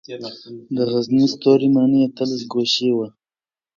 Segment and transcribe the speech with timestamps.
[0.75, 3.07] د غزني ستوري ماڼۍ اتلس ګوشې وه